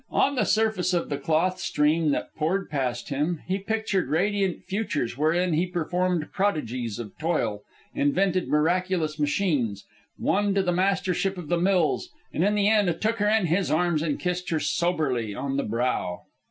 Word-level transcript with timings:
On 0.09 0.33
the 0.33 0.45
surface 0.45 0.95
of 0.95 1.09
the 1.09 1.17
cloth 1.19 1.59
stream 1.59 2.09
that 2.09 2.33
poured 2.33 2.71
past 2.71 3.09
him, 3.09 3.43
he 3.45 3.59
pictured 3.59 4.09
radiant 4.09 4.63
futures 4.65 5.15
wherein 5.15 5.53
he 5.53 5.67
performed 5.67 6.31
prodigies 6.33 6.97
of 6.97 7.15
toil, 7.19 7.61
invented 7.93 8.47
miraculous 8.47 9.19
machines, 9.19 9.85
won 10.17 10.55
to 10.55 10.63
the 10.63 10.71
mastership 10.71 11.37
of 11.37 11.49
the 11.49 11.59
mills, 11.59 12.09
and 12.33 12.43
in 12.43 12.55
the 12.55 12.67
end 12.67 12.99
took 12.99 13.17
her 13.17 13.27
in 13.29 13.45
his 13.45 13.69
arms 13.69 14.01
and 14.01 14.19
kissed 14.19 14.49
her 14.49 14.59
soberly 14.59 15.35
on 15.35 15.57
the 15.57 15.63
brow. 15.63 16.21